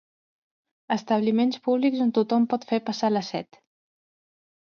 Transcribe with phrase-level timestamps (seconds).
[0.95, 3.61] Establiments públics on tothom pot fer passar la set.